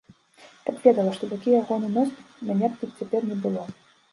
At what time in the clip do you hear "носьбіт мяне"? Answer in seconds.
1.99-2.67